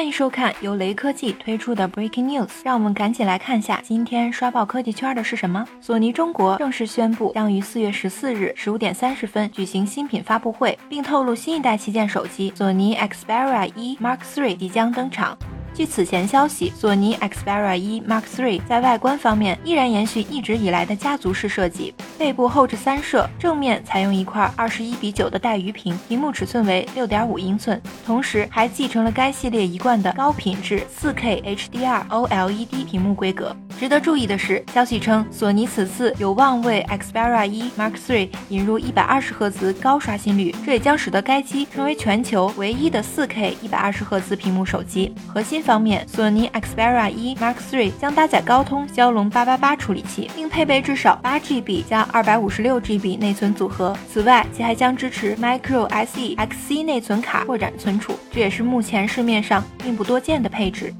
[0.00, 5.62] 欢迎收看由雷科技推出的 Breaking News，让我们赶紧来看下今天刷爆科技圈的是什么。
[5.78, 15.36] 索尼中国正式宣布将于四月十四日十五点三十分举行新品发布会，并透露新一代旗舰手机索尼 Xperia 一 Mark III 即将登场。
[15.72, 33.56] 据此前消息，索尼 Xperia 1 Mark III 在外观方面依然延续一直以来的家族式设计，背部后置三摄，正面采用一块二十一比九的带鱼屏，屏幕尺寸为六点五英寸，同时还继承了该系列一贯的高品质四 K HDR OLED 屏幕规格。
[33.80, 45.14] 值得注意的是，消息称索尼此次有望为 Xperia 1 Mark III 引入一百二十赫兹高刷新率，这也将使得该机成为全球唯一的四 K 一百二十赫兹屏幕手机。
[45.26, 53.96] 核心方面，索尼 Xperia 1 Mark III 将搭载高通骁龙八八八处理器，并配备至少八 GB 加二百五十六 GB 内存组合。
[54.12, 60.92] 此外，其还将支持 Micro SD XC 内存卡扩展存储，这也是目前市面上并不多见的配置。